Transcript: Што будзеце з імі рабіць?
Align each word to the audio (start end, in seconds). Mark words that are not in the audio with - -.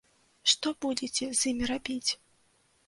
Што 0.53 0.67
будзеце 0.85 1.29
з 1.41 1.49
імі 1.53 1.65
рабіць? 1.75 2.11